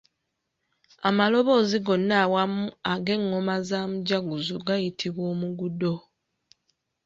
Amalaboozi 1.09 1.77
gonna 1.85 2.15
awamu 2.25 2.65
ag’engoma 2.93 3.55
za 3.67 3.79
mujaguzo 3.89 4.55
gayitibwa 4.67 5.23
omugudo. 5.33 5.93